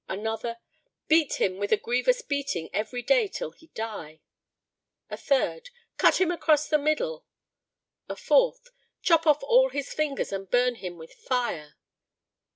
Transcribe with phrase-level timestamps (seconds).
[0.09, 0.57] Another,
[1.07, 4.21] "Beat him with a grievous beating every day till he die."
[5.11, 7.27] A third, "Cut him across the middle."
[8.09, 8.71] A fourth,
[9.03, 11.75] "Chop off all his fingers and burn him with fire."